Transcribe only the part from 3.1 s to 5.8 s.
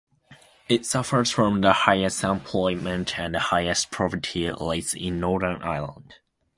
and highest poverty rates in Northern